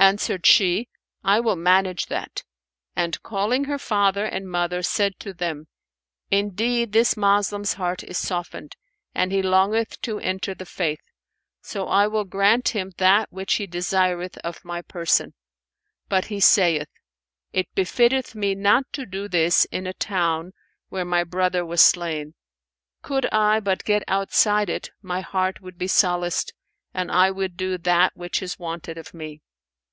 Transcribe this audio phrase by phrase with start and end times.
[0.00, 0.88] Answered she,
[1.22, 2.42] "I will manage that";
[2.96, 5.66] and, calling her father and mother, said to them,
[6.30, 8.76] "Indeed this Moslem's heart is softened
[9.14, 11.02] and he longeth to enter the faith,
[11.60, 15.34] so I will grant him that which he desireth of my person;
[16.08, 16.88] but he saith:
[17.52, 20.52] 'It befitteth me not to do this in a town
[20.88, 22.32] where my brother was slain.
[23.02, 26.54] Could I but get outside it my heart would be solaced
[26.94, 29.42] and I would do that which is wanted of me.'